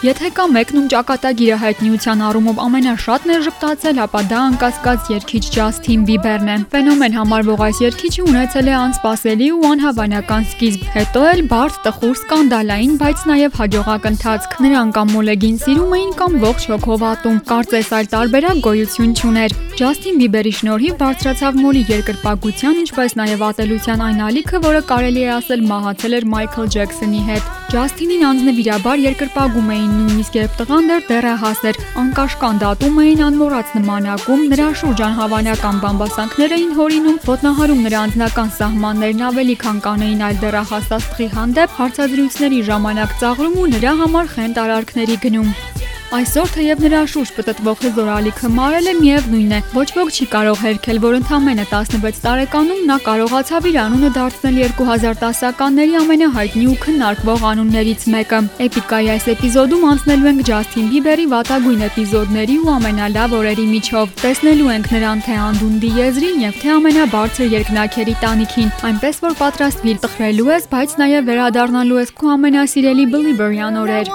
Եթե 0.00 0.30
կա 0.32 0.44
մեկն 0.48 0.78
ում 0.80 0.84
ճակատագիրը 0.88 1.56
հայտնիության 1.60 2.20
առումով 2.24 2.60
ամենաշատն 2.64 3.32
է 3.34 3.34
ժպտացել, 3.44 3.98
ապա 4.00 4.22
դա 4.30 4.38
անկասկած 4.48 5.10
երգիչ 5.12 5.42
Ջասթին 5.56 6.06
Բիբերն 6.08 6.48
է։ 6.48 6.54
Ֆենոմեն 6.72 7.18
համարվող 7.18 7.64
այս 7.66 7.80
երգիչը 7.84 8.24
ունեցել 8.30 8.70
է 8.72 8.74
անսպասելի 8.80 9.48
ու 9.60 9.68
անհավանական 9.74 10.48
սկիզբ, 10.48 10.86
հետո 10.96 11.24
էլ 11.34 11.42
բարդ, 11.52 11.80
տխուր, 11.84 12.16
սկանդալային, 12.16 12.94
բայց 13.04 13.26
նաև 13.28 13.60
հաջողակ 13.60 14.08
ընթացք։ 14.14 14.56
Նրան 14.64 14.94
կամ 14.96 15.12
մոլեգին 15.20 15.60
սիրում 15.68 15.92
էին 16.00 16.14
կամ 16.24 16.40
ողջ 16.48 16.70
հոգով 16.72 17.04
ատում։ 17.10 17.42
Կարծես 17.52 17.92
այլ 18.00 18.10
տարբերակ 18.16 18.64
գոյություն 18.70 19.12
չուներ։ 19.20 19.60
Ջասթին 19.78 20.16
Բիբերի 20.20 20.50
շնորհիվ 20.58 20.94
բարձրացավ 21.00 21.58
մոլի 21.62 21.80
երկրպագության, 21.88 22.78
ինչպես 22.82 23.14
նաև 23.20 23.42
ատելության 23.46 24.02
այն 24.06 24.18
ալիքը, 24.26 24.60
որը 24.64 24.80
կարելի 24.90 25.22
է 25.22 25.30
ասել 25.36 25.62
մահացել 25.70 26.16
էր 26.18 26.26
Մայքլ 26.34 26.70
Ջեքսոնի 26.74 27.22
հետ։ 27.30 27.48
Ջասթինին 27.70 28.24
անձնվիրաբար 28.30 29.02
երկրպագում 29.04 29.70
էին 29.70 29.92
նույնիսկ 29.94 30.38
երբ 30.40 30.56
տղան 30.60 30.90
դեռ 30.90 31.04
դեռահաս 31.10 31.60
էր, 31.70 31.80
անկաշկան 32.02 32.60
դատում 32.64 33.00
էին 33.04 33.24
անմոռաց 33.30 33.74
նմանակում, 33.78 34.44
նրա 34.50 34.68
շուրջ 34.80 35.02
անհավանական 35.06 35.80
բամբասանքներ 35.86 36.54
էին 36.58 36.72
հորինում, 36.80 37.20
ոտնահարում 37.30 37.84
նրա 37.86 38.04
անձնական 38.10 38.54
սահմաններն 38.58 39.26
ավելի 39.30 39.56
քան 39.64 39.82
կանեին 39.86 40.24
այլ 40.30 40.40
դեռահաս 40.44 40.94
աստղի 40.98 41.28
հանդեպ, 41.38 41.76
հարցադրույցների 41.78 42.62
ժամանակ 42.70 43.18
ծաղրում 43.22 43.60
ու 43.60 43.68
նրա 43.78 43.98
համար 44.02 44.32
խենթ 44.34 44.64
արարքների 44.66 45.22
գնում։ 45.30 45.69
Այսօր 46.10 46.48
թեև 46.50 46.80
նրա 46.82 47.00
շուրջ 47.06 47.30
պտտվող 47.36 47.82
հզոր 47.84 48.08
ալիքը 48.10 48.48
մարել 48.50 48.86
է, 48.90 49.58
ոչ 49.70 49.84
ոք 49.94 50.08
չի 50.10 50.24
կարող 50.32 50.56
հերքել, 50.58 50.96
որ 51.04 51.16
ընդամենը 51.20 51.66
16 51.70 52.16
տարեկանում 52.24 52.80
նա 52.88 52.96
կարողացավ 53.04 53.68
իր 53.70 53.76
անունը 53.82 54.10
դարձնել 54.16 54.56
2010-ականների 54.80 55.94
ամենահայտնի 56.00 56.64
ու 56.66 56.74
քննարկվող 56.82 57.44
անուններից 57.50 58.06
մեկը։ 58.10 58.40
Էպիկայի 58.66 59.10
այս 59.14 59.28
էպիզոդում 59.34 59.86
անցնելու 59.90 60.30
ենք 60.30 60.42
Ջասթին 60.50 60.88
Բիբերի 60.90 61.26
վատագույն 61.30 61.84
էպիզոդների 61.86 62.56
ու 62.58 62.72
ամենալավ 62.74 63.36
օրերի 63.38 63.66
միջով։ 63.70 64.14
Տեսնելու 64.24 64.72
ենք 64.74 64.90
նրան 64.98 65.22
թե 65.30 65.36
անդունդի 65.46 65.90
եզրին 66.00 66.42
եւ 66.50 66.58
թե 66.64 66.72
ամենաբարձր 66.74 67.54
երկնաքերի 67.54 68.16
տանիքին, 68.24 68.72
այնպես 68.90 69.22
որ 69.30 69.38
պատրաստվիր 69.44 70.02
տխրելու 70.10 70.50
ես, 70.50 70.66
բայց 70.74 70.96
նաեւ 71.04 71.30
վերադառնալու 71.30 72.02
ես 72.02 72.16
քո 72.18 72.34
ամենասիրելի 72.34 73.06
Believer-յան 73.14 73.80
օրեր։ 73.84 74.12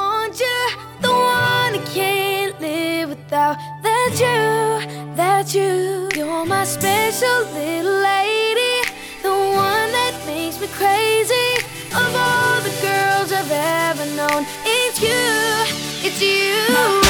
without 3.25 3.57
that 3.81 4.11
you, 4.13 5.15
that 5.15 5.53
you. 5.53 6.09
You're 6.15 6.45
my 6.45 6.63
special 6.63 7.39
little 7.53 8.01
lady, 8.01 8.75
the 9.23 9.29
one 9.29 9.89
that 9.97 10.13
makes 10.27 10.59
me 10.59 10.67
crazy. 10.67 11.49
Of 11.95 12.13
all 12.13 12.61
the 12.61 12.75
girls 12.81 13.31
I've 13.31 13.51
ever 13.51 14.05
known, 14.15 14.45
it's 14.65 15.01
you, 15.01 16.07
it's 16.07 16.21
you. 16.21 17.04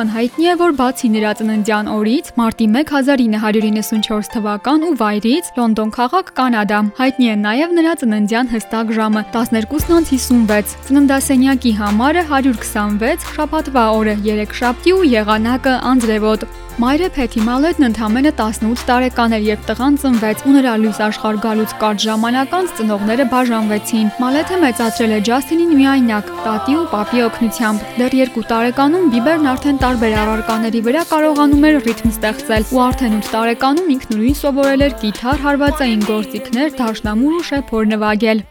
Այնքան 0.00 0.16
հայտնի 0.16 0.46
է, 0.48 0.52
որ 0.56 0.70
բացի 0.78 1.08
նրա 1.12 1.30
ծննդյան 1.36 1.88
օրից, 1.92 2.28
մարտի 2.40 2.66
1 2.72 2.92
1994 3.36 4.30
թվական 4.32 4.86
ու 4.88 4.92
վայրից, 4.96 5.50
Լոնդոն 5.58 5.90
քաղաք, 5.96 6.30
Կանադա, 6.38 6.78
հայտնի 7.00 7.26
է 7.28 7.34
նաև 7.42 7.74
նրա 7.76 7.92
ծննդյան 8.00 8.50
հստակ 8.54 8.94
ժամը՝ 8.96 9.22
12:56, 9.36 10.72
ծննդասենյակի 10.88 11.72
համարը 11.82 12.24
126, 12.32 13.28
շաբաթվա 13.36 13.84
օրը 14.00 14.16
3 14.24 14.56
շաբթի 14.62 14.96
ու 14.96 15.04
եղանակը 15.20 15.74
անձրևոտ։ 15.92 16.48
Մայրը 16.80 17.08
Փեթի 17.12 17.42
Մալետն 17.44 17.84
ընդամենը 17.90 18.30
18 18.40 18.82
տարեկան 18.88 19.34
էր, 19.36 19.42
երբ 19.44 19.64
տղան 19.68 19.96
ծնվեց 20.00 20.44
ու 20.48 20.52
նրա 20.54 20.76
լույս 20.80 21.00
աշխարհ 21.06 21.40
գալուց 21.42 21.72
կարճ 21.82 22.04
ժամանակ 22.06 22.54
անց 22.56 22.70
ծնողները 22.78 23.26
բաժանվեցին։ 23.34 24.06
Մալեթը 24.22 24.60
մեծացրել 24.62 25.12
է 25.12 25.18
Ջասթինին 25.28 25.74
միայնակ, 25.76 26.30
տատի 26.46 26.76
ու 26.80 26.86
պապի 26.94 27.20
օգնությամբ։ 27.26 27.84
Դեռ 28.00 28.16
2 28.38 28.44
տարեկանում 28.52 29.10
Բիբերն 29.12 29.50
արդեն 29.52 29.80
տարբեր 29.84 30.16
առարկաների 30.22 30.80
վրա 30.88 31.02
կարողանում 31.10 31.66
էր 31.68 31.76
ռիթմ 31.90 32.14
ստեղծել 32.14 32.64
ու 32.70 32.80
արդեն 32.86 33.18
8 33.20 33.34
տարեկանում 33.34 33.92
ինքնուրույն 33.98 34.40
սովորել 34.40 34.86
էր 34.88 34.96
կիթառ, 35.04 35.44
հարվածային 35.44 36.08
գործիքներ, 36.08 36.72
դաշնամուր 36.80 37.36
ու 37.40 37.46
շեփոր 37.50 37.92
նվագել։ 37.92 38.42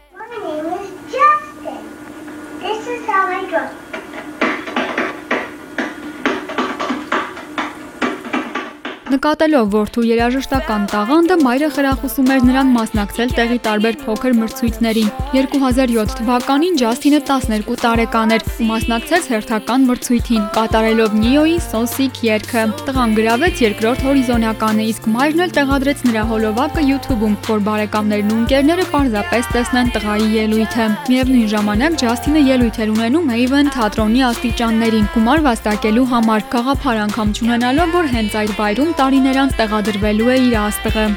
Նկատելով 9.10 9.72
որդու 9.74 10.02
երաժշտական 10.06 10.82
տաղանդը, 10.92 11.36
մայրը 11.42 11.68
խրախուսում 11.74 12.28
էր 12.30 12.44
նրան 12.46 12.68
մասնակցել 12.76 13.30
տեղի 13.34 13.56
տարբեր 13.64 13.96
փոքր 14.04 14.34
մրցույթներին։ 14.38 15.08
2007 15.34 16.12
թվականին 16.20 16.76
Ջասթինը 16.78 17.20
12 17.30 17.80
տարեկան 17.82 18.34
էր 18.36 18.44
ու 18.50 18.66
մասնակցեց 18.68 19.26
հերթական 19.32 19.86
մրցույթին, 19.88 20.44
կատարելով 20.54 21.16
Նիոյի 21.24 21.56
Սոսիկ 21.66 22.20
երգը։ 22.28 22.62
Տղան 22.86 23.16
գրավեց 23.18 23.64
երկրորդ 23.66 24.04
հորիզոնականը, 24.06 24.86
իսկ 24.94 25.10
մայրն 25.10 25.42
էլ 25.42 25.54
տեղադրեց 25.58 26.06
նրա 26.06 26.24
հոլովակը 26.30 26.86
YouTube-ում, 26.90 27.34
որ 27.50 27.66
բարեկամներն 27.66 28.30
ու 28.30 28.38
ընկերները 28.44 28.86
պարզապես 28.94 29.50
տեսնեն 29.58 29.92
տղայի 29.98 30.30
ելույթը։ 30.38 30.88
Միևնույն 31.10 31.50
ժամանակ 31.50 31.98
Ջասթինը 32.04 32.44
ելույթ 32.46 32.80
էր 32.86 32.94
ունենում 32.94 33.34
Haven 33.34 33.74
թատրոնի 33.74 34.24
աստիճաններին 34.30 35.10
գումար 35.16 35.44
վաստակելու 35.50 36.08
համար, 36.14 36.48
գաղափար 36.54 37.04
անգամ 37.10 37.34
չունենալով, 37.40 37.94
որ 38.00 38.10
հենց 38.14 38.40
այդ 38.40 38.56
վայրում 38.60 38.96
տարիներ 39.00 39.42
անց 39.46 39.58
տեղադրվելու 39.62 40.32
է 40.36 40.40
իր 40.50 40.56
աստղը։ 40.60 41.08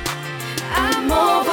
supposed 1.14 1.48
to 1.48 1.53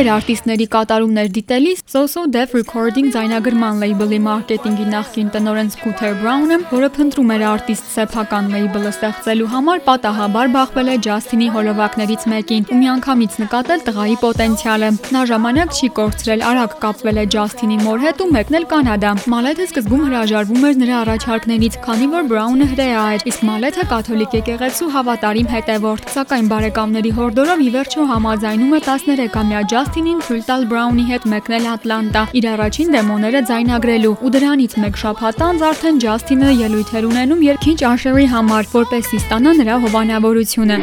տարբեր 0.00 0.16
արտիստների 0.16 0.66
կատարումներ 0.72 1.26
դիտելիս 1.36 1.80
So-So 1.92 2.22
Def 2.32 2.54
Recording 2.56 3.10
ձայնագրման 3.12 3.80
լեյբլի 3.82 4.18
մարքեթինգի 4.24 4.84
նախկին 4.94 5.26
տնօրեն 5.34 5.68
Scooter 5.74 6.12
Brown-ը, 6.22 6.56
որը 6.70 6.88
փնտրում 6.96 7.32
էր 7.34 7.44
արտիստ 7.50 7.90
սեփական 7.96 8.48
լեյբլը 8.54 8.92
ստեղծելու 8.94 9.48
համար, 9.52 9.82
պատահաբար 9.88 10.52
բախվել 10.54 10.88
է 10.88 10.94
Ջասթինի 11.04 11.48
հոլովակներից 11.56 12.24
մեկին 12.32 12.64
ու 12.70 12.78
միանգամից 12.80 13.36
նկատել 13.44 13.84
տղայի 13.90 14.16
պոտենցիալը։ 14.24 14.90
Նա 15.10 15.24
ժամանակ 15.30 15.76
չի 15.76 15.90
կորցրել, 16.00 16.44
արագ 16.48 16.78
կապվել 16.80 17.20
է 17.20 17.26
Ջասթինի 17.36 17.78
մոր 17.84 18.00
հետ 18.06 18.24
ու 18.24 18.30
մեկնել 18.40 18.64
Կանադա։ 18.72 19.12
Մալեթը 19.36 19.68
սկզբում 19.68 20.04
հրաժարվում 20.08 20.64
էր 20.70 20.80
նրա 20.80 20.96
առաջարկներից, 21.04 21.78
քանի 21.84 22.10
որ 22.16 22.32
Brown-ը 22.32 22.70
հրեա 22.72 23.04
էր, 23.20 23.26
իսկ 23.28 23.46
Մալեթը 23.50 23.84
կաթոլիկ 23.92 24.38
եկեղեցու 24.40 24.90
հավատարիմ 24.96 25.52
հետևորդ։ 25.60 26.10
Սակայն 26.16 26.50
բարեկամների 26.54 27.14
հորդորով 27.20 27.60
ի 27.60 27.70
վերջո 27.76 28.08
համաձայնում 28.14 28.74
է 28.80 28.82
13-ամյա 28.88 29.60
Ջասթինին 29.90 30.20
թույլ 30.22 30.42
տալ 30.46 30.64
Brown-ի 30.70 31.04
հետ 31.08 31.24
մեկնել 31.30 31.64
Ատլանտա 31.66 32.20
իր 32.38 32.44
առաջին 32.46 32.92
դեմոները 32.94 33.40
ձայնագրելու 33.48 34.12
ու 34.22 34.30
դրանից 34.36 34.76
մեկ 34.82 34.98
շաբաթ 35.02 35.40
անց 35.46 35.64
արդեն 35.68 35.96
Ջասթինը 36.04 36.50
ելույթեր 36.60 37.08
ունենում 37.08 37.40
երկինչ 37.46 37.80
Asher-ի 37.90 38.26
համար, 38.30 38.68
որպեսզի 38.70 39.18
ստանա 39.24 39.54
նրա 39.58 39.80
հովանավորությունը։ 39.86 40.76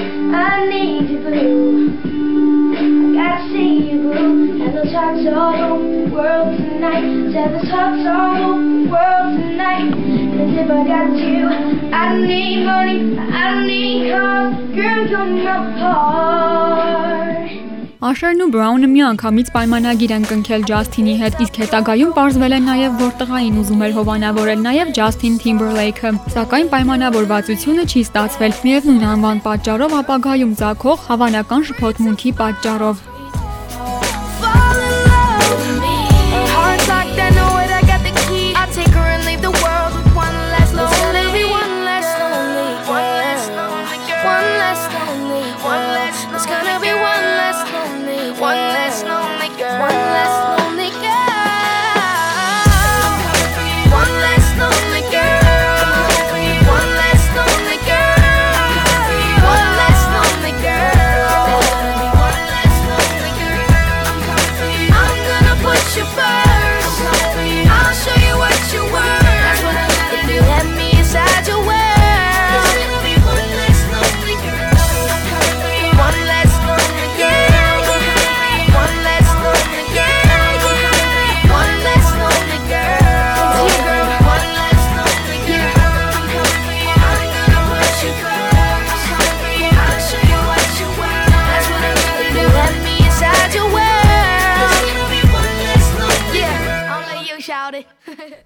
hearts 4.98 5.28
all 5.30 5.78
the 5.78 6.10
world 6.12 6.58
tonight. 6.58 7.08
Those 7.32 7.70
hearts 7.70 8.06
all 8.12 8.60
the 8.60 8.92
world 8.92 9.32
tonight. 9.40 9.94
And 9.94 10.52
if 10.60 10.68
I 10.68 10.82
got 10.92 11.16
you, 11.16 11.48
I 11.94 12.04
don't 12.12 12.28
need 12.28 12.66
money, 12.66 13.16
I 13.16 13.44
don't 13.54 13.68
need 13.68 14.12
cars. 14.12 14.52
Girl, 14.76 15.02
you're 15.08 15.32
my 15.48 15.58
heart. 15.80 17.37
Աշերն 17.98 18.44
ու 18.46 18.48
Բրաունը 18.54 18.88
միանգամից 18.92 19.48
պայմանագիր 19.56 20.12
են 20.18 20.28
կնքել 20.30 20.66
Ջասթինի 20.70 21.16
հետ, 21.22 21.40
իսկ 21.46 21.58
հետագայում 21.64 22.12
պարզվել 22.18 22.56
է 22.58 22.60
նաև, 22.68 23.00
որ 23.02 23.16
տղային 23.24 23.58
ուզում 23.64 23.82
էր 23.88 23.96
հովանավորել 23.98 24.62
նաև 24.68 24.94
Ջասթին 25.00 25.42
Թիմբերլեյքը։ 25.42 26.14
Սակայն 26.38 26.72
պայմանավորվածությունը 26.78 27.90
չի 27.90 28.08
ստացվել, 28.12 28.58
միևնույն 28.70 29.12
անվան 29.18 29.46
պատճառով 29.50 30.00
ապագայում 30.06 30.58
ցակող 30.62 31.06
հավանական 31.10 31.70
շփոթմունքի 31.74 32.38
պատճառով։ 32.38 33.17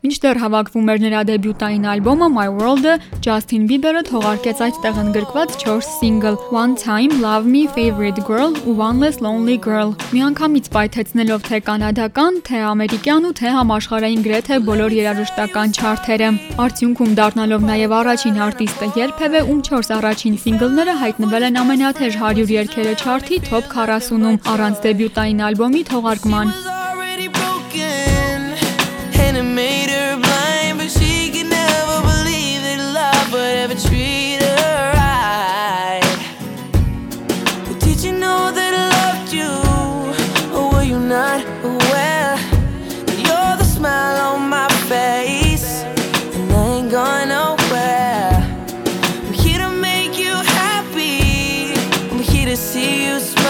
Մինչդեռ 0.01 0.37
հավաքվում 0.41 0.87
էր 0.91 1.01
նրա 1.01 1.19
դեբյուտային 1.29 1.83
ալբոմը 1.91 2.27
My 2.33 2.45
World-ը, 2.49 2.93
Justin 3.21 3.67
Bieber-ը 3.69 4.01
թողարկեց 4.07 4.63
այդտեղ 4.65 4.95
ընդգրկված 5.01 5.53
4 5.61 5.83
սինգլ՝ 5.87 6.37
One 6.57 6.73
Time, 6.83 7.13
Love 7.21 7.45
Me, 7.45 7.61
Favorite 7.75 8.21
Girl 8.25 8.57
ու 8.65 8.73
One 8.79 8.97
Less 8.97 9.21
Lonely 9.21 9.59
Girl։ 9.61 9.93
Միանգամից 10.09 10.71
պայթեցնելով 10.73 11.45
թե 11.51 11.61
կանադական, 11.69 12.41
թե 12.49 12.63
ամերիկյան 12.71 13.29
ու 13.29 13.35
թե 13.41 13.53
համաշխարհային 13.59 14.25
գրեթե 14.25 14.59
բոլոր 14.71 14.97
երաժշտական 14.97 15.77
չարթերը։ 15.77 16.33
Արդյունքում 16.65 17.15
դառնալով 17.21 17.69
նաև 17.69 17.97
առաջին 18.01 18.43
արտիստը 18.49 18.91
երբևէ 19.05 19.45
ում 19.53 19.63
4 19.69 19.95
առաջին 20.01 20.43
սինգլները 20.49 20.99
հայտնվել 21.05 21.49
են 21.51 21.61
ամենաթեժ 21.61 22.21
100 22.25 22.51
երգերը 22.57 22.99
չարթի 23.05 23.41
top 23.53 23.73
40-ում 23.77 24.45
առանց 24.49 24.85
դեբյուտային 24.89 25.49
ալբոմի 25.51 25.89
թողարկման։ 25.93 26.80
to 52.51 52.57
see 52.57 53.05
you 53.05 53.17
smile. 53.17 53.40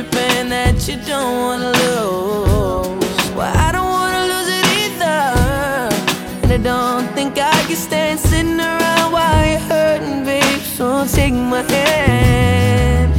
And 0.00 0.50
that 0.50 0.88
you 0.88 0.96
don't 1.06 1.36
wanna 1.36 1.72
lose. 1.72 3.30
Well, 3.36 3.52
I 3.54 3.70
don't 3.70 3.90
wanna 3.90 4.24
lose 4.32 4.48
it 4.48 4.66
either. 4.82 5.20
And 6.42 6.52
I 6.52 6.56
don't 6.56 7.06
think 7.14 7.38
I 7.38 7.52
can 7.66 7.76
stand 7.76 8.18
sitting 8.18 8.58
around 8.58 9.12
while 9.12 9.46
you're 9.46 9.58
hurting, 9.58 10.24
babe. 10.24 10.60
So 10.76 11.06
take 11.06 11.34
my 11.34 11.62
hand. 11.62 13.12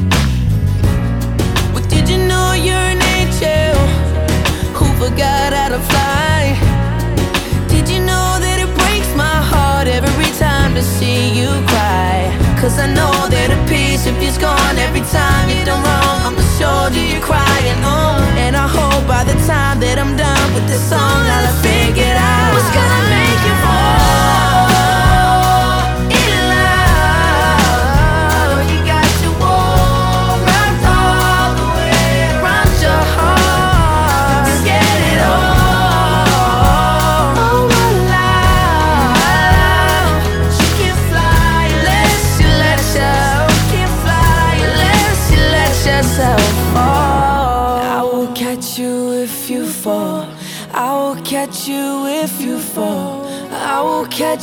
But 1.74 1.88
did 1.88 2.10
you 2.10 2.18
know 2.18 2.54
you're 2.54 2.88
an 2.96 3.02
angel 3.18 3.76
who 4.74 4.86
forgot 4.98 5.54
how 5.54 5.70
to 5.70 5.80
fly? 5.92 6.58
Did 7.68 7.88
you 7.90 8.00
know 8.00 8.40
that 8.44 8.58
it 8.60 8.72
breaks 8.80 9.14
my 9.16 9.38
heart 9.52 9.88
every 9.88 10.32
time 10.40 10.74
to 10.74 10.82
see 10.82 11.30
you 11.40 11.50
cry? 11.68 12.41
Cause 12.62 12.78
I 12.78 12.86
know 12.86 13.10
that 13.34 13.50
a 13.50 13.58
piece 13.66 14.06
of 14.06 14.22
you's 14.22 14.38
gone 14.38 14.78
every 14.78 15.02
time 15.10 15.50
you 15.50 15.66
done 15.66 15.82
wrong. 15.82 16.30
On 16.30 16.36
the 16.38 16.46
shoulder 16.62 17.02
you're 17.02 17.20
crying 17.20 17.82
on. 17.82 18.22
And 18.38 18.56
I 18.56 18.70
hope 18.70 19.02
by 19.08 19.24
the 19.26 19.34
time 19.50 19.80
that 19.82 19.98
I'm 19.98 20.14
done 20.14 20.54
with 20.54 20.70
this 20.70 20.78
song 20.86 21.02
I'll 21.02 21.50
have 21.50 21.58
figured 21.66 22.06
out 22.06 22.54
What's 22.54 22.70
gonna 22.70 23.02
make 23.10 23.42
you 23.50 23.56
fall 23.66 23.71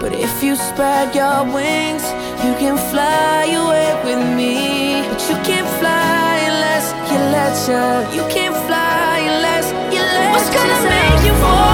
But 0.00 0.12
if 0.12 0.42
you 0.42 0.56
spread 0.56 1.14
your 1.14 1.44
wings, 1.44 2.02
you 2.44 2.54
can 2.58 2.76
fly 2.76 3.44
away 3.46 3.94
with 4.04 4.36
me. 4.36 5.02
But 5.08 5.20
you 5.28 5.36
can't 5.44 5.68
fly 5.80 6.40
unless 6.50 6.92
you 7.10 7.18
let 7.36 7.54
you. 7.68 8.16
You 8.16 8.24
can't 8.28 8.56
fly 8.66 9.18
unless 9.20 9.66
you 9.92 10.00
let 10.00 10.32
What's 10.32 10.50
gonna 10.50 10.68
yourself 10.68 10.90
make 10.90 11.26
you 11.26 11.34
fall 11.40 11.73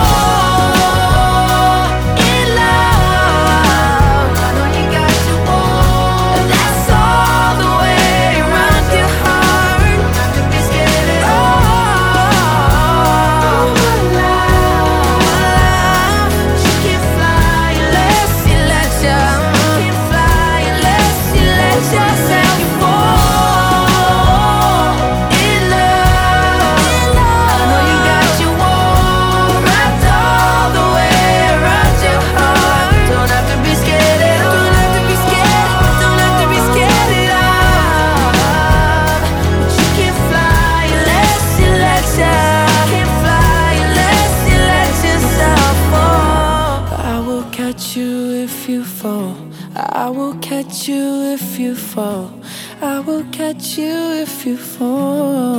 you 53.76 54.22
if 54.24 54.46
you 54.46 54.56
fall. 54.56 55.50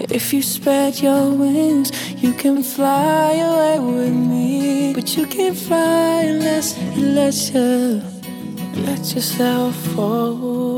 If 0.00 0.32
you 0.32 0.42
spread 0.42 1.00
your 1.00 1.32
wings, 1.32 1.90
you 2.22 2.32
can 2.32 2.62
fly 2.62 3.32
away 3.34 3.78
with 3.78 4.14
me. 4.14 4.92
But 4.94 5.16
you 5.16 5.26
can't 5.26 5.56
fly 5.56 6.22
unless 6.24 6.76
let 6.96 7.54
you 7.54 8.02
let 8.86 9.14
yourself 9.14 9.74
fall. 9.94 10.69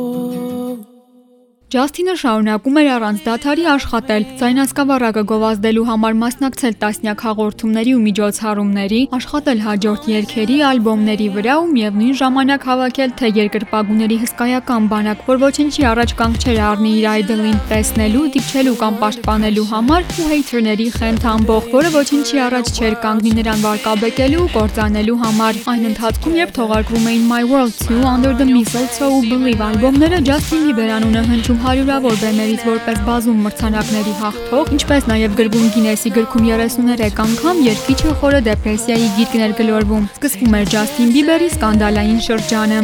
Ջասթինը 1.72 2.14
շարունակում 2.20 2.74
էր 2.80 2.88
առանց 2.92 3.20
դադարի 3.24 3.62
աշխատել, 3.72 4.24
ձայնասկավառակը 4.40 5.20
գովազդելու 5.30 5.84
համար 5.88 6.16
մասնակցել 6.22 6.74
տասնյակ 6.82 7.22
հաղորդումների 7.24 7.94
ու 7.96 8.02
միջոցառումների, 8.06 8.98
աշխատել 9.16 9.62
հաջորդ 9.66 10.08
երգերի, 10.12 10.58
ալբոմների 10.68 11.28
վրա 11.36 11.54
ու 11.62 11.70
միևնույն 11.72 12.18
ժամանակ 12.20 12.66
հավաքել 12.68 13.14
թե 13.22 13.30
երկրպագուների 13.38 14.18
հսկայական 14.20 14.90
բանակ, 14.92 15.22
որ 15.32 15.40
ոչինչի 15.48 15.86
առաջ 15.92 16.12
կանգ 16.20 16.36
չէր 16.44 16.60
առնի 16.68 16.92
իր 16.92 17.06
այդլին 17.12 17.58
տեսնելու, 17.72 18.26
դիպչելու 18.36 18.76
կամ 18.84 19.00
պաշտպանելու 19.00 19.66
համար 19.72 20.06
ու 20.12 20.28
հեյթերների 20.28 20.88
խենթ 21.00 21.26
ամբողջ, 21.32 21.72
որը 21.72 21.94
ոչինչի 21.96 22.42
առաջ 22.52 22.72
չէր 22.76 22.98
կանգնի 23.06 23.32
նրան 23.40 23.64
վարկաբեկելու 23.64 24.44
ու 24.44 24.52
կործանելու 24.60 25.18
համար։ 25.24 25.62
Այն 25.72 25.88
ընթացքում, 25.92 26.38
երբ 26.42 26.54
թողարկվում 26.60 27.10
էին 27.12 27.26
My 27.32 27.42
World 27.48 27.74
2, 27.88 28.04
Under 28.12 28.36
the 28.36 28.48
Mistletoe 28.52 29.12
ու 29.16 29.24
Believe 29.30 29.64
ալբոմները, 29.72 30.20
Ջասթին 30.28 30.66
Բիբեր 30.68 30.94
անունը 30.98 31.22
հնչում 31.32 31.61
հարյուրավոր 31.62 32.16
բեմերից 32.22 32.64
որպես 32.66 32.98
բազում 33.06 33.44
մրցանակների 33.46 34.14
հաղթող, 34.22 34.72
ինչպես 34.78 35.06
նաև 35.12 35.36
գրվում 35.38 35.70
Գինեսի 35.76 36.12
գրքում 36.16 36.50
33 36.50 37.22
անգամ 37.26 37.62
երկիչը 37.68 38.16
խորը 38.22 38.42
դեպրեսիայի 38.50 39.08
գիրկներ 39.20 39.56
գլորվում։ 39.62 40.10
Սկսվում 40.18 40.58
էր 40.58 40.74
Ջասթին 40.74 41.16
Բիբերի 41.16 41.48
սկանդալային 41.54 42.20
շրջանը։ 42.26 42.82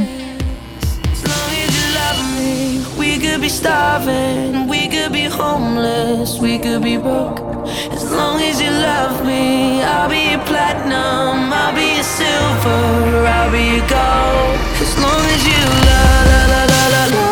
be 3.48 3.54
starving, 3.54 4.66
we 4.68 4.88
could 4.88 5.12
be 5.12 5.24
homeless, 5.24 6.38
we 6.38 6.58
could 6.58 6.82
be 6.82 6.96
broke. 6.96 7.38
As 7.92 8.04
long 8.10 8.42
as 8.42 8.60
you 8.60 8.70
love 8.70 9.24
me, 9.24 9.80
I'll 9.82 10.10
be 10.10 10.32
your 10.32 10.44
platinum, 10.44 11.52
I'll 11.52 11.74
be 11.74 11.94
your 11.94 12.02
silver, 12.02 13.26
I'll 13.26 13.50
be 13.50 13.64
your 13.76 13.86
gold. 13.88 14.58
As 14.84 14.92
long 15.04 15.24
as 15.34 15.42
you 15.50 15.62
love, 15.88 16.26
la 16.32 16.42
la 16.52 16.62
la 16.72 16.82
la 16.94 17.16
la. 17.16 17.27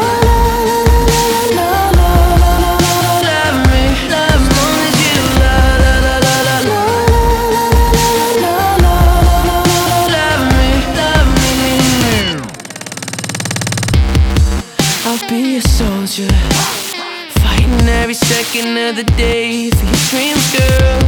The 18.96 19.04
day 19.12 19.70
for 19.70 19.84
your 19.84 20.02
dreams, 20.08 20.46
girl. 20.56 21.00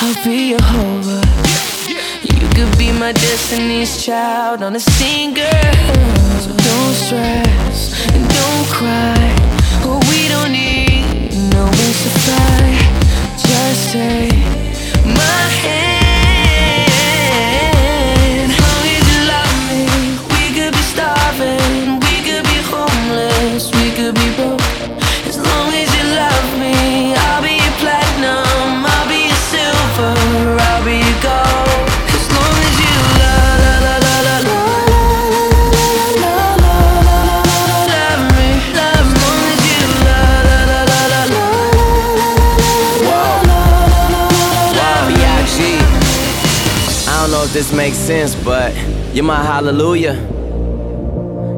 I'll 0.00 0.24
be 0.24 0.52
your 0.52 0.62
hover. 0.62 1.20
You 2.22 2.48
could 2.56 2.78
be 2.78 2.92
my 2.92 3.12
destiny's 3.12 4.02
child 4.02 4.62
on 4.62 4.74
a 4.74 4.80
girl. 5.34 5.74
So 6.40 6.50
don't 6.68 6.94
stress 6.94 8.08
and 8.08 8.24
don't 8.26 8.66
cry. 8.70 9.36
Oh, 9.84 10.00
we 10.08 10.28
don't 10.28 10.52
need 10.52 11.34
no 11.52 11.66
to 11.68 12.10
fly. 12.24 12.64
Just 13.36 13.92
take 13.92 14.32
my 15.04 15.42
hand. 15.60 15.83
Makes 47.84 47.98
sense, 47.98 48.34
but 48.34 48.74
you're 49.14 49.26
my 49.26 49.44
hallelujah. 49.44 50.14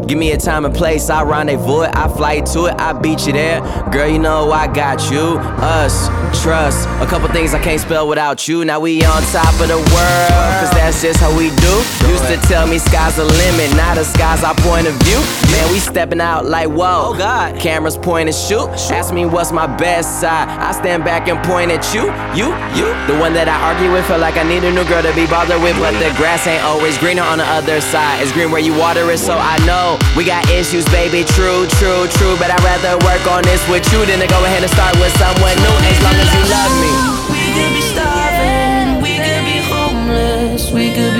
Give 0.08 0.18
me 0.18 0.32
a 0.32 0.36
time 0.36 0.64
and 0.64 0.74
place, 0.74 1.08
I 1.08 1.22
rendezvous 1.22 1.82
it, 1.82 1.94
I 1.94 2.08
fly 2.08 2.40
to 2.40 2.64
it, 2.64 2.74
I 2.80 2.94
beat 2.94 3.28
you 3.28 3.32
there. 3.32 3.60
Girl, 3.92 4.08
you 4.08 4.18
know 4.18 4.50
I 4.50 4.66
got 4.66 5.10
you, 5.12 5.38
us, 5.62 6.08
trust. 6.42 6.88
A 7.00 7.06
couple 7.06 7.28
things 7.28 7.54
I 7.54 7.62
can't 7.62 7.80
spell 7.80 8.08
without 8.08 8.48
you. 8.48 8.64
Now 8.64 8.80
we 8.80 9.04
on 9.04 9.22
top 9.30 9.54
of 9.60 9.68
the 9.68 9.78
world, 9.78 10.52
cause 10.58 10.70
that's 10.74 11.00
just 11.00 11.20
how 11.20 11.30
we 11.38 11.54
do. 11.54 11.74
Used 12.10 12.26
to 12.26 12.36
tell 12.48 12.66
me 12.66 12.78
sky's 12.78 13.14
the 13.14 13.24
limit, 13.24 13.70
now 13.76 13.94
the 13.94 14.02
sky's 14.02 14.42
our 14.42 14.56
point 14.56 14.88
of 14.88 14.94
view. 15.06 15.22
Man, 15.54 15.70
we 15.70 15.78
stepping 15.78 16.20
out 16.20 16.44
like 16.46 16.68
whoa. 16.68 17.14
Oh 17.14 17.16
God, 17.16 17.60
cameras 17.60 17.96
point 17.96 18.28
and 18.28 18.36
shoot. 18.36 18.66
Ask 18.90 19.14
me 19.14 19.24
what's 19.24 19.52
my 19.52 19.68
best 19.78 20.20
side. 20.20 20.48
I 20.48 20.72
stand 20.72 21.04
back 21.04 21.28
and 21.28 21.38
point 21.46 21.70
at 21.70 21.86
you, 21.94 22.10
you, 22.34 22.50
you. 22.74 22.90
The 23.06 23.16
one 23.22 23.34
that 23.34 23.46
I 23.46 23.54
argue 23.70 23.92
with, 23.92 24.04
feel 24.06 24.18
like 24.18 24.36
I 24.36 24.42
need 24.42 24.64
a 24.64 24.72
new 24.74 24.84
girl 24.90 25.02
to 25.02 25.14
be 25.14 25.30
bothered 25.30 25.62
with, 25.62 25.78
but 25.78 25.94
the 26.02 26.10
grass 26.18 26.46
ain't 26.46 26.64
always 26.64 26.98
greener 26.98 27.22
on 27.22 27.38
the 27.38 27.46
other 27.46 27.80
side. 27.80 28.20
It's 28.20 28.32
green 28.32 28.50
where 28.50 28.60
you 28.60 28.74
water 28.74 29.06
it, 29.14 29.18
so 29.18 29.38
I 29.38 29.62
know 29.62 29.94
we 30.18 30.26
got 30.26 30.42
issues, 30.50 30.84
baby. 30.90 31.22
True, 31.22 31.70
true, 31.78 32.10
true. 32.18 32.34
But 32.42 32.50
I'd 32.50 32.66
rather 32.66 32.98
work 33.06 33.22
on 33.30 33.46
this 33.46 33.62
with 33.70 33.75
you 33.84 34.06
than 34.06 34.20
to 34.20 34.26
go 34.26 34.40
ahead 34.44 34.62
and 34.62 34.72
start 34.72 34.96
with 34.96 35.12
someone 35.20 35.56
new. 35.60 35.76
As 35.84 36.00
long 36.00 36.16
as 36.16 36.30
you 36.32 36.42
love 36.48 36.72
me. 36.80 36.92
We 37.28 37.44
could 37.52 37.72
be 37.76 37.84
starving, 37.84 39.02
we 39.02 39.20
could 39.20 39.44
be 39.44 39.58
homeless, 39.68 40.72
we 40.72 40.94
could 40.94 41.15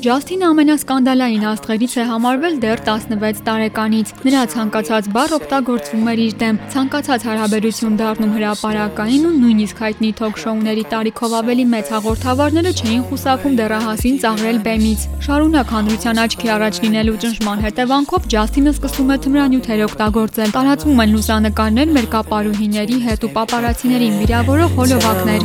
Ջասթինը 0.00 0.46
ամենասկանդալային 0.48 1.42
աստղերից 1.44 1.94
է 2.00 2.04
համարվել 2.08 2.54
դեռ 2.62 2.80
16 2.86 3.40
տարեկանից։ 3.44 4.12
Նրա 4.24 4.44
ցանկացած 4.52 5.08
բառ 5.12 5.34
օգտագործվում 5.36 6.06
էր 6.12 6.22
իր 6.24 6.36
դեմ, 6.40 6.60
ցանկացած 6.72 7.26
հարաբերություն 7.28 7.98
դառնում 8.00 8.32
հրապարակային 8.36 9.26
ու 9.28 9.32
նույնիսկ 9.42 9.82
հայտնի 9.84 10.10
թոք-շոուների 10.20 10.84
տարիքով 10.94 11.34
ավելի 11.40 11.66
մեծ 11.74 11.92
հաղորդավարները 11.92 12.72
չէին 12.80 13.04
խուսափում 13.10 13.58
դեռահասին 13.60 14.16
ծաղրել 14.24 14.58
բեմից։ 14.64 15.00
Շարունակ 15.28 15.68
հանրության 15.76 16.22
աչքի 16.24 16.48
առաջ 16.56 16.74
լինելու 16.80 17.20
ճնշման 17.20 17.62
հետևանքով 17.68 18.20
Ջասթինը 18.32 18.72
սկսում 18.80 19.12
է 19.12 19.20
թմրանյութեր 19.28 19.84
օգտագործել։ 19.90 20.56
Տարածվում 20.56 21.04
են 21.04 21.12
լուսանկարներ 21.18 21.88
մեր 22.00 22.06
կապարուհիների 22.16 22.98
հետ 23.04 23.20
ու 23.28 23.34
պապարացիներին 23.36 24.18
վիրավորող 24.24 24.70
հոլովակներ։ 24.80 25.40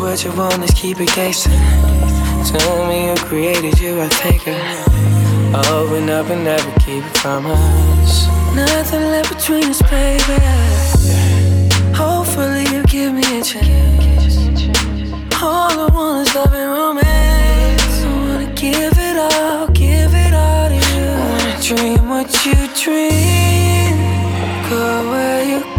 Tell 2.45 2.87
me 2.87 3.07
who 3.07 3.15
created 3.25 3.79
you, 3.79 3.99
I 4.01 4.07
take 4.09 4.43
her. 4.43 4.61
Open 5.71 6.09
up 6.09 6.29
and 6.29 6.43
never 6.43 6.71
keep 6.79 7.03
it 7.03 7.17
from 7.17 7.47
us. 7.47 8.27
Nothing 8.55 9.01
left 9.01 9.35
between 9.35 9.65
us, 9.69 9.81
baby. 9.81 10.37
Hopefully, 11.95 12.65
you 12.73 12.83
give 12.83 13.13
me 13.13 13.39
a 13.39 13.43
chance. 13.43 14.37
All 15.41 15.71
I 15.71 15.87
want 15.93 16.27
is 16.27 16.35
love 16.35 16.53
and 16.53 16.71
romance. 16.71 18.03
I 18.03 18.07
wanna 18.27 18.53
give 18.53 18.93
it 18.95 19.17
all, 19.17 19.67
give 19.69 20.13
it 20.13 20.33
all 20.33 20.69
to 20.69 20.75
you. 20.75 21.05
I 21.11 21.29
wanna 21.31 21.57
dream 21.61 22.09
what 22.09 22.45
you 22.45 22.55
dream. 22.83 23.95
Go 24.69 25.09
where 25.11 25.43
you 25.49 25.75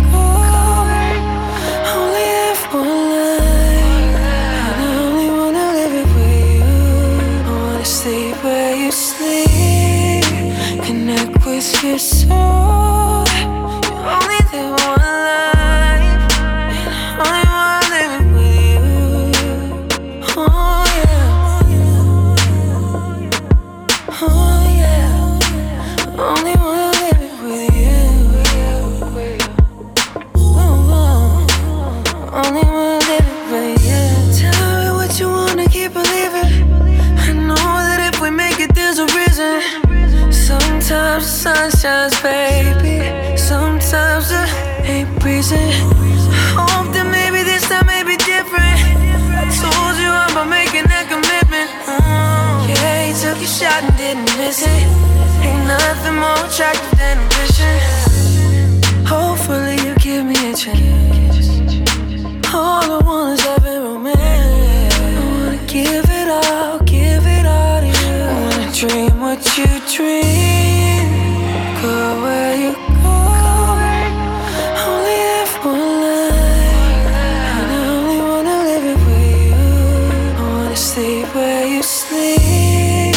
sleep, 81.86 83.14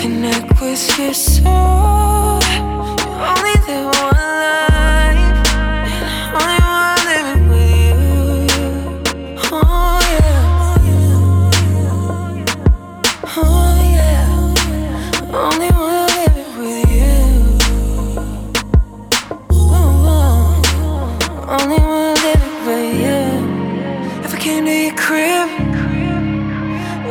connect 0.00 0.60
with 0.60 0.98
your 0.98 1.14
soul. 1.14 1.69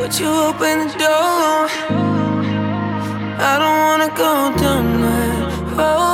Would 0.10 0.20
you 0.20 0.28
open 0.28 0.88
the 0.88 0.94
door? 0.98 1.70
I 3.38 3.58
don't 3.60 3.80
wanna 3.86 4.10
go 4.18 4.58
down 4.58 5.02
that 5.02 5.78
road 5.78 5.78
oh. 5.78 6.09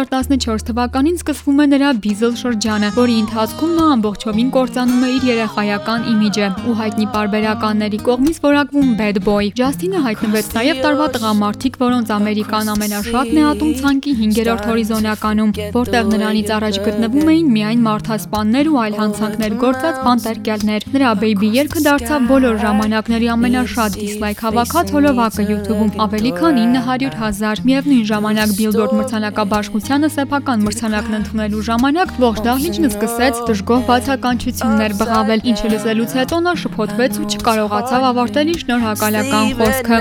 Dört 0.00 0.12
2014 0.30 0.66
թվականին 0.68 1.16
սկսվում 1.18 1.60
է 1.62 1.64
նրա 1.70 1.88
Beatle 2.04 2.36
շրջանը, 2.38 2.88
որի 2.94 3.14
ընթացքում 3.20 3.70
նա 3.74 3.86
ամբողջովին 3.94 4.50
կործանում 4.54 5.00
է 5.02 5.08
իր 5.16 5.24
երեխայական 5.26 6.04
իմիջը 6.10 6.50
ու 6.70 6.74
հայտնի 6.80 7.06
պարբերականների 7.14 7.98
կողմից 8.06 8.38
որակվում 8.44 8.92
bad 9.00 9.18
boy։ 9.26 9.48
Ջասթինը 9.60 10.02
հայտնվեց 10.06 10.50
նաև 10.54 10.82
տարվա 10.84 11.08
տղամարդիկ, 11.16 11.78
որոնց 11.80 12.12
Ամերիկան 12.14 12.70
ամենաշատն 12.74 13.40
է 13.40 13.44
ատում 13.50 13.72
ցանկի 13.80 14.14
5-րդ 14.20 14.62
հորիզոնականում, 14.70 15.50
որտեղ 15.74 16.10
նրանից 16.14 16.52
առաջ 16.60 16.80
գտնվում 16.86 17.30
էին 17.34 17.50
միայն 17.50 17.84
մարդասպաններ 17.90 18.70
ու 18.70 18.78
այլ 18.84 18.94
հանցանքներ 19.00 19.58
գործած 19.64 20.00
բանտարկյալներ։ 20.06 20.88
Նրա 20.94 21.10
Baby 21.24 21.50
երգը 21.58 21.84
դարձավ 21.90 22.30
բոլոր 22.30 22.56
ժամանակների 22.60 23.30
ամենաշատ 23.34 23.98
դիսլայք 24.00 24.44
հավաքած 24.46 24.94
հոլովակը 24.94 25.48
YouTube-ում, 25.50 25.92
ավելի 26.06 26.32
քան 26.38 26.60
900 26.60 27.20
հազար։ 27.20 27.64
Միևնույն 27.70 28.04
ժամանակ 28.10 28.56
Billboard 28.60 28.96
մրցանակաբաշխությանը 29.00 30.10
սեփական 30.20 30.64
մրցանակն 30.66 31.14
ընդունելու 31.16 31.62
ժամանակ 31.64 32.10
ողջ 32.20 32.40
դահլիճն 32.44 32.86
սկսեց 32.90 33.38
դժգոհ 33.48 33.84
բացականչություններ 33.88 34.94
բղավել, 35.00 35.44
ինչը 35.52 35.70
լսելուց 35.72 36.16
հետո 36.18 36.40
նա 36.44 36.52
շփոթվեց 36.62 37.12
ու 37.22 37.28
չկարողացավ 37.30 38.04
ավարտել 38.10 38.50
իր 38.52 38.60
շնորհակալական 38.64 39.46
խոսքը։. 39.60 39.98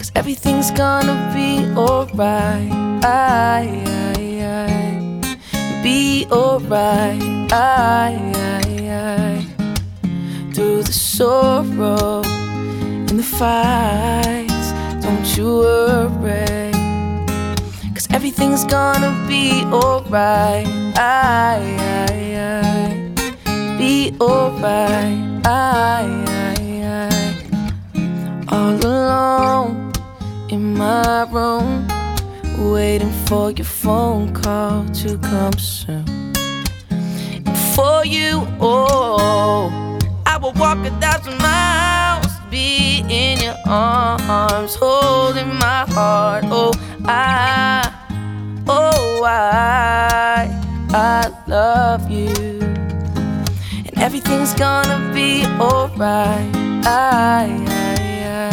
Cause 0.00 0.10
everything's 0.16 0.70
gonna 0.72 1.14
be 1.34 1.50
alright. 1.76 2.72
I, 3.04 3.68
I, 3.86 4.22
I, 4.50 5.82
be 5.84 6.26
alright. 6.32 7.52
I, 7.52 8.16
I, 8.34 8.64
I, 8.90 9.44
through 10.54 10.82
the 10.82 10.92
sorrow 10.92 12.22
and 12.24 13.18
the 13.18 13.22
fights. 13.22 14.49
don't 15.00 15.36
you 15.36 15.58
worry. 15.58 16.72
Cause 17.94 18.06
everything's 18.10 18.64
gonna 18.64 19.12
be 19.28 19.62
alright. 19.72 20.66
Be 23.78 24.14
alright. 24.20 25.46
All 28.48 28.74
alone 28.84 29.92
in 30.50 30.74
my 30.74 31.26
room, 31.30 31.86
waiting 32.72 33.12
for 33.26 33.50
your 33.52 33.64
phone 33.64 34.32
call 34.34 34.84
to 35.00 35.18
come 35.18 35.58
soon. 35.58 36.04
And 37.46 37.58
for 37.74 38.04
you, 38.04 38.46
oh, 38.60 39.98
I 40.26 40.36
will 40.36 40.52
walk 40.52 40.78
a 40.86 40.90
thousand 41.00 41.38
miles 41.38 41.99
be 42.50 43.04
in 43.08 43.38
your 43.38 43.56
arms, 43.66 44.74
holding 44.74 45.54
my 45.54 45.84
heart. 45.88 46.44
Oh, 46.46 46.72
I, 47.04 47.92
oh, 48.66 49.22
I, 49.24 50.48
I 50.90 51.30
love 51.46 52.10
you, 52.10 52.28
and 53.86 53.98
everything's 53.98 54.52
gonna 54.54 55.12
be 55.14 55.44
alright. 55.60 56.50
I, 56.84 57.46
I, 57.68 58.52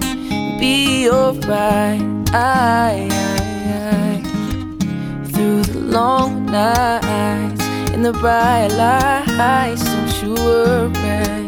I, 0.00 0.58
be 0.58 1.10
alright. 1.10 2.00
I, 2.32 3.08
I, 3.12 4.22
I, 4.22 5.26
through 5.32 5.62
the 5.64 5.80
long 5.80 6.46
nights 6.46 7.62
in 7.92 8.02
the 8.02 8.12
bright 8.12 8.68
lights, 8.68 9.84
don't 9.84 10.22
you 10.22 10.34
worry. 10.34 11.43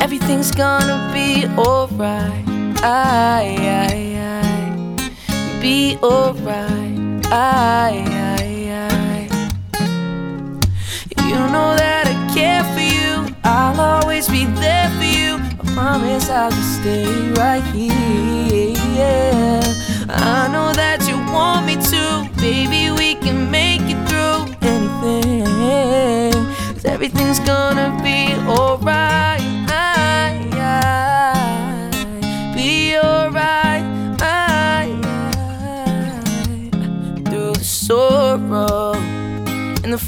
Everything's 0.00 0.50
gonna 0.50 1.10
be 1.12 1.46
alright. 1.58 2.44
I, 2.82 3.56
I, 3.60 3.92
I, 5.28 5.60
be 5.60 5.98
alright. 6.02 7.26
I, 7.26 8.04
I, 8.08 8.48
I, 8.72 9.82
you 11.28 11.34
know 11.34 11.76
that 11.76 12.06
I 12.06 12.34
care 12.34 12.64
for 12.74 12.80
you. 12.80 13.36
I'll 13.44 13.78
always 13.78 14.26
be 14.28 14.46
there 14.46 14.88
for 14.96 15.04
you. 15.04 15.36
I 15.60 15.74
promise 15.74 16.30
I'll 16.30 16.50
just 16.50 16.80
stay 16.80 17.30
right 17.32 17.62
here. 17.74 18.72
I 20.08 20.48
know 20.50 20.72
that 20.72 21.06
you 21.06 21.16
want 21.32 21.66
me 21.66 21.76
to, 21.76 22.28
baby. 22.40 22.90
We 22.90 23.16
can 23.16 23.50
make 23.50 23.82
it 23.82 24.00
through 24.08 24.48
anything. 24.66 25.44
Cause 26.72 26.86
everything's 26.86 27.38
gonna 27.40 28.00
be 28.02 28.34
alright. 28.48 29.29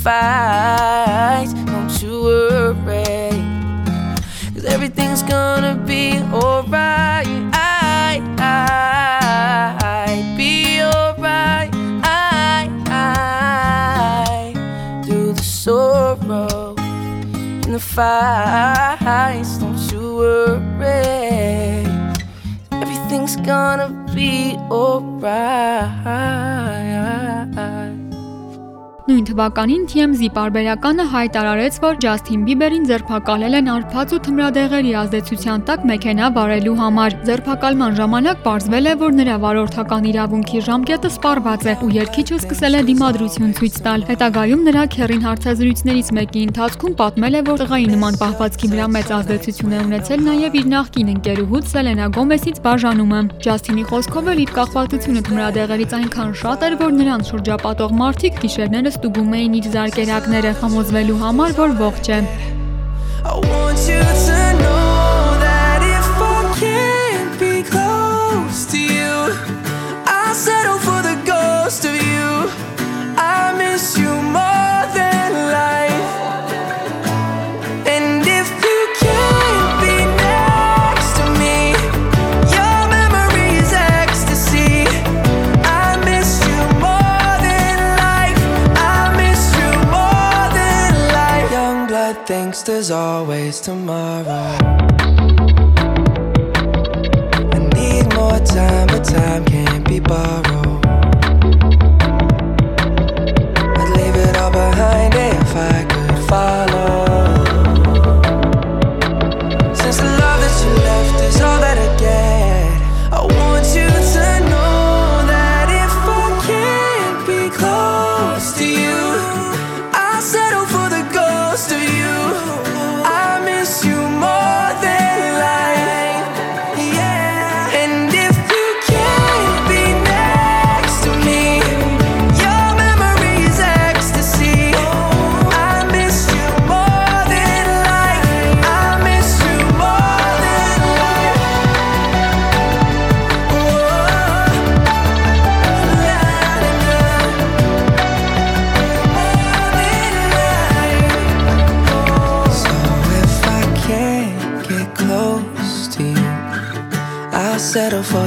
Fights, 0.02 1.52
don't 1.52 2.02
you 2.02 2.24
worry. 2.24 3.30
Cause 4.52 4.64
everything's 4.64 5.22
gonna 5.22 5.76
be 5.76 6.18
alright. 6.32 7.28
I, 7.54 8.20
I, 8.38 9.78
I, 9.80 10.34
be 10.36 10.82
alright. 10.82 11.70
I, 12.02 12.68
I, 12.88 14.52
through 15.06 15.34
the 15.34 15.42
sorrow 15.42 16.74
and 16.76 17.72
the 17.72 17.78
fights, 17.78 19.58
don't 19.58 19.78
you 19.92 20.16
worry. 20.16 21.86
Everything's 22.72 23.36
gonna 23.36 23.88
be 24.12 24.56
alright. 24.68 26.21
Թվականին 29.32 29.84
TMZ 29.88 30.28
պարբերականը 30.36 31.04
հայտարարեց, 31.12 31.76
որ 31.82 31.94
Ջասթին 32.04 32.40
Բիբերին 32.46 32.82
ձերբակալել 32.90 33.54
են 33.58 33.68
արփած 33.72 34.10
ու 34.12 34.18
թմրադեղերի 34.26 34.92
ազդեցության 35.02 35.62
տակ 35.68 35.86
մեքենա 35.88 36.26
վարելու 36.36 36.74
համար։ 36.82 37.16
Ձերբակալման 37.28 37.96
ժամանակ 38.00 38.42
ողջվել 38.44 38.90
է, 38.92 38.94
որ 39.02 39.14
նրա 39.16 39.36
վարորդական 39.44 40.08
իրավունքի 40.12 40.60
ժամկետը 40.68 41.10
սպառված 41.12 41.64
է 41.72 41.74
ու 41.86 41.90
երգիչը 41.96 42.36
սկսել 42.42 42.76
է 42.76 42.82
դիմադրություն 42.92 43.54
ցույց 43.56 43.78
տալ։ 43.86 44.04
Հետագայում 44.12 44.62
նրա 44.68 44.84
քերին 44.92 45.24
հարցազրույցներից 45.28 46.12
մեկի 46.18 46.44
ընթացքում 46.52 46.96
պատմել 47.00 47.32
է, 47.32 47.42
որ 47.48 47.62
տղայի 47.62 47.88
նման 47.92 48.20
պահվածքի 48.20 48.70
վրա 48.72 48.86
մեծ 48.92 49.12
ազդեցություն 49.16 49.72
է 49.72 49.80
ունեցել 49.86 50.24
նաև 50.28 50.58
իր 50.60 50.66
նախկին 50.72 51.12
ընկերուհուց 51.16 51.72
Սելենա 51.72 52.06
Գոմեսից 52.18 52.62
բաժանումը։ 52.66 53.20
Ջասթինի 53.46 53.84
խոսքով 53.92 54.30
էլ 54.32 54.42
իր 54.42 54.54
կախվածությունը 54.58 55.22
թմրադեղերից 55.32 55.96
այնքան 56.02 56.32
շատ 56.42 56.66
էր, 56.66 56.76
որ 56.82 56.92
նրան 56.98 57.26
շրջապատող 57.32 57.96
մարդիկ 58.02 58.40
գիշերները 58.42 58.92
ստուգում 58.92 59.21
էին 59.30 59.54
իր 59.60 59.68
զարկերակները, 59.76 60.56
համոզվելու 60.64 61.20
համար, 61.22 61.54
որ 61.62 61.78
ողջ 61.84 62.10
է։ 62.16 62.18
I 63.22 63.38
want 63.38 63.86
you 63.86 64.02
to 64.02 64.40
know 64.58 65.01
thinks 92.26 92.62
there's 92.62 92.90
always 92.90 93.60
tomorrow. 93.60 94.91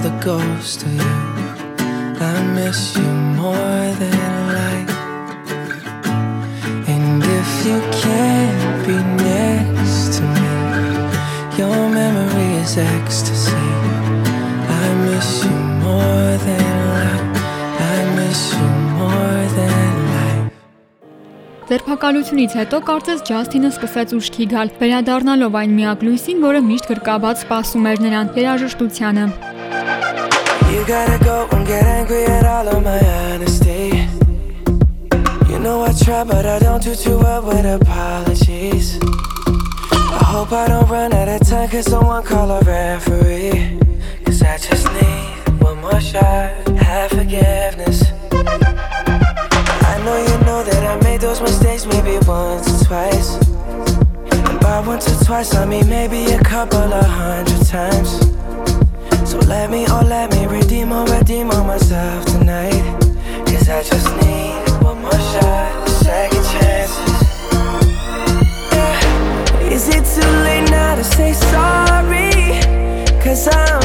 The 0.05 0.11
ghost 0.23 0.83
of 0.83 0.93
you. 0.93 1.15
I 2.31 2.35
miss 2.57 2.95
you 2.95 3.09
more 3.41 3.85
than 4.01 4.35
life. 4.59 4.95
And 6.93 7.23
if 7.39 7.49
you 7.67 7.77
can't 8.03 8.77
be 8.85 8.97
next 9.25 10.01
to 10.17 10.23
me, 10.35 10.51
your 11.59 11.79
memory 11.89 12.51
is 12.63 12.77
ecstasy. 12.77 13.65
I 14.83 14.87
miss 15.07 15.29
you 15.45 15.57
more 15.87 16.33
than 16.45 16.75
life. 16.97 17.27
I 17.93 17.97
miss 18.17 18.41
you 18.53 18.69
more 18.99 19.41
than. 19.57 19.83
Ձերբակալությունից 21.65 22.51
հետո 22.59 22.77
կարծես 22.91 23.25
Ջասթինը 23.25 23.73
սկսեց 23.73 24.13
ուշքի 24.19 24.45
գալ, 24.53 24.69
վերադառնալով 24.83 25.59
այն 25.63 25.75
միակ 25.81 26.05
լույսին, 26.05 26.45
որը 26.45 26.63
միշտ 26.69 26.93
գրկաբաց 26.93 27.43
սպասում 27.47 27.91
էր 27.95 28.05
նրան 28.05 28.33
երաժշտությանը։ 28.37 29.54
Gotta 30.87 31.23
go 31.25 31.47
and 31.51 31.65
get 31.65 31.83
angry 31.83 32.25
at 32.25 32.45
all 32.45 32.67
of 32.67 32.83
my 32.83 32.99
honesty. 32.99 34.07
You 35.51 35.57
know 35.57 35.83
I 35.83 35.91
try, 35.93 36.23
but 36.23 36.45
I 36.45 36.59
don't 36.59 36.83
do 36.83 36.93
too 36.93 37.17
well 37.17 37.41
with 37.41 37.65
apologies. 37.65 38.99
I 39.01 40.23
hope 40.23 40.51
I 40.51 40.67
don't 40.67 40.87
run 40.87 41.11
out 41.11 41.27
of 41.27 41.47
time, 41.47 41.69
cause 41.69 41.85
someone 41.85 42.21
call 42.21 42.51
a 42.51 42.61
referee. 42.61 43.79
Cause 44.25 44.43
I 44.43 44.57
just 44.59 44.85
need 44.93 45.63
one 45.63 45.81
more 45.81 45.99
shot, 45.99 46.67
have 46.77 47.09
forgiveness. 47.09 48.03
I 48.31 50.01
know 50.05 50.17
you 50.21 50.45
know 50.45 50.63
that 50.63 50.83
I 50.83 51.03
made 51.03 51.19
those 51.19 51.41
mistakes 51.41 51.87
maybe 51.87 52.19
once 52.27 52.83
or 52.83 52.85
twice. 52.85 53.37
And 54.27 54.59
by 54.59 54.83
once 54.85 55.09
or 55.09 55.25
twice, 55.25 55.55
I 55.55 55.65
mean 55.65 55.89
maybe 55.89 56.25
a 56.33 56.39
couple 56.43 56.77
of 56.77 57.05
hundred 57.05 57.65
times. 57.65 58.34
So 59.35 59.41
let 59.49 59.69
me, 59.69 59.85
oh 59.89 60.01
let 60.07 60.31
me 60.31 60.45
redeem 60.45 60.93
or 60.93 61.03
redeem 61.07 61.51
on 61.51 61.67
myself 61.67 62.25
tonight 62.25 62.71
Cause 63.45 63.67
I 63.67 63.83
just 63.83 64.07
need 64.21 64.81
one 64.81 65.01
more 65.01 65.11
shot, 65.11 65.89
second 65.89 66.43
chances 66.53 67.21
yeah. 68.71 69.73
Is 69.73 69.89
it 69.89 70.05
too 70.15 70.29
late 70.45 70.69
now 70.71 70.95
to 70.95 71.03
say 71.03 71.33
sorry? 71.33 72.31
Cause 73.21 73.49
I'm 73.51 73.84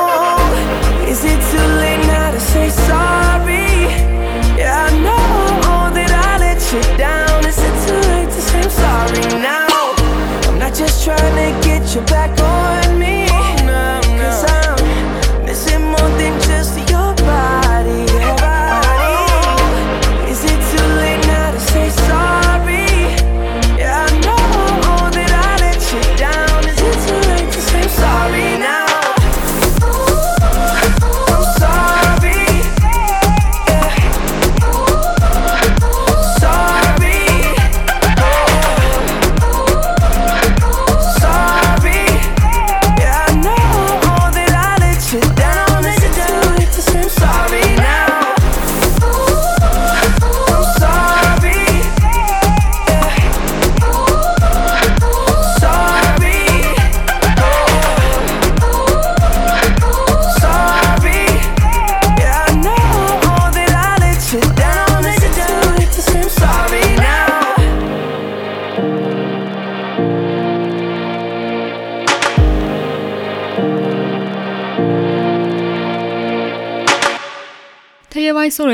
trying 6.71 7.43
to 7.43 7.51
it 8.21 8.25
to 8.25 8.41
say 8.41 8.61
I'm 8.61 8.69
sorry 8.69 9.41
now. 9.41 9.67
I'm 10.47 10.57
not 10.57 10.73
just 10.73 11.05
tryna 11.05 11.61
get 11.63 11.93
you 11.93 12.01
back 12.03 12.39
on 12.39 12.97
me. 12.97 13.20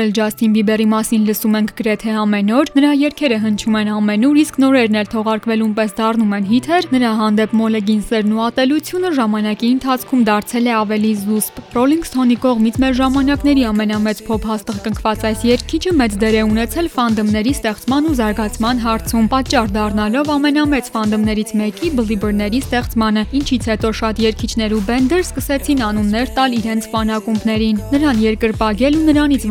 Էլ 0.08 0.14
Ջասթին 0.16 0.52
Բիբերի 0.54 0.84
մասին 0.88 1.24
լսում 1.28 1.56
ենք 1.58 1.70
գրեթե 1.78 2.12
ամեն 2.22 2.50
օր, 2.56 2.70
նրա 2.78 2.90
երգերը 2.98 3.38
հնչում 3.42 3.74
են 3.78 3.88
ամենուր, 3.92 4.36
իսկ 4.42 4.58
նորերն 4.62 4.96
էլ 5.00 5.08
թողարկվելուն 5.12 5.72
պես 5.78 5.92
դառնում 5.98 6.32
են 6.38 6.46
հիթեր, 6.48 6.88
նրա 6.94 7.10
հանդեպ 7.18 7.52
մոլեգին 7.58 8.02
սերն 8.08 8.32
ու 8.38 8.42
ատելությունը 8.48 9.10
ժամանակի 9.18 9.68
ընթացքում 9.74 10.22
դարձել 10.28 10.68
է 10.68 10.72
ավելի 10.78 11.12
զուսպ։ 11.18 11.60
Rolling 11.76 12.04
Stone-ի 12.08 12.36
կողմից 12.44 12.78
մեր 12.78 12.94
ժամանակների 12.98 13.64
ամենամեծ 13.68 14.22
փոփ 14.28 14.48
հաստղ 14.48 14.78
կնքված 14.88 15.26
այս 15.28 15.44
երգիչը 15.48 15.92
մեծ 15.98 16.16
դեր 16.22 16.38
է 16.38 16.42
ունեցել 16.48 16.88
ֆանդոմների 16.96 17.52
ստեղծման 17.58 18.08
ու 18.08 18.16
զարգացման 18.18 18.82
հարցում, 18.88 19.28
պատճառ 19.34 19.68
դառնալով 19.76 20.32
ամենամեծ 20.38 20.90
ֆանդոմներից 20.94 21.50
մեկի 21.58 21.92
Belieber-ների 21.98 22.62
ստեղծմանը, 22.64 23.26
ինչից 23.38 23.68
հետո 23.72 23.92
շատ 23.98 24.22
երգիչներ 24.28 24.76
ու 24.78 24.82
բենդեր 24.88 25.22
սկսեցին 25.28 25.84
անուններ 25.88 26.32
տալ 26.38 26.58
իրենց 26.58 26.90
ֆանակումբներին։ 26.94 27.82
Նրան 27.92 28.22
երկրպագել 28.28 28.98
ու 28.98 29.06
նրանից 29.08 29.48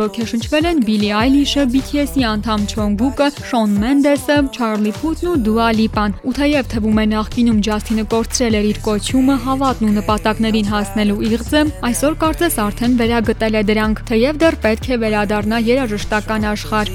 ոգեշնչվել 0.48 0.68
են 0.68 0.80
Billie 0.88 1.12
Eilish-ը, 1.12 1.64
BTS-ի 1.74 2.24
անդամ 2.24 2.62
Չոնգուկը, 2.72 3.26
Շոն 3.50 3.72
Մենդեսը, 3.82 4.38
Չարլի 4.56 4.92
Փութն 4.96 5.28
ու 5.28 5.40
Dua 5.44 5.68
Lipa-ն։ 5.76 6.14
Ու 6.24 6.36
թեև 6.38 6.70
թվում 6.72 7.02
է 7.04 7.06
նախկինում 7.12 7.60
Ջասթինը 7.68 8.06
կորցրել 8.14 8.56
էր 8.60 8.68
իր 8.72 8.80
կոչումը, 8.88 9.36
հավատն 9.44 9.88
ու 9.88 9.96
նպատակներին 9.98 10.72
հասնելու 10.72 11.20
իղձը, 11.28 11.62
այսօր 11.90 12.14
կարծես 12.24 12.56
արդեն 12.64 12.96
վերագտել 13.02 13.60
է 13.60 13.64
դրանք, 13.68 14.02
թեև 14.08 14.40
դեռ 14.48 14.56
պետք 14.64 14.88
է 14.88 15.00
վերադառնա 15.04 15.58
երաժշտական 15.68 16.48
աշխարհ։. 16.56 16.88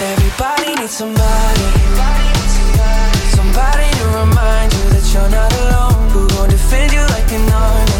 Everybody 0.00 0.72
needs 0.80 0.96
somebody. 0.96 1.66
Somebody 3.36 3.88
to 4.00 4.06
remind 4.16 4.72
you 4.72 4.84
that 4.96 5.04
you're 5.12 5.28
not 5.28 5.52
alone. 5.62 6.08
Who 6.16 6.26
gon' 6.32 6.48
defend 6.48 6.90
you 6.96 7.04
like 7.12 7.30
an 7.36 7.52
army. 7.52 7.99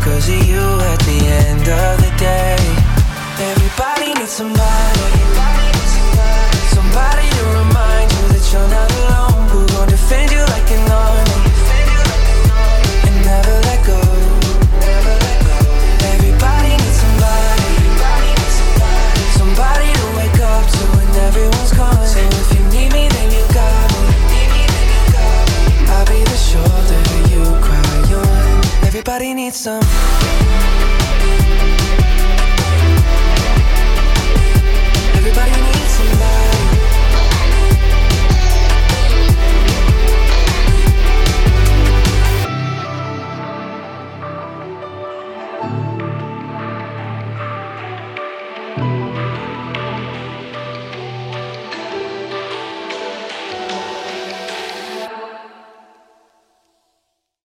cause 0.00 0.28
of 0.28 0.42
you 0.48 0.64
at 0.92 1.00
the 1.00 1.18
end 1.26 1.68
of 1.68 2.00
the 2.00 2.12
day. 2.18 2.56
Everybody 3.38 4.14
needs 4.14 4.32
somebody. 4.32 4.99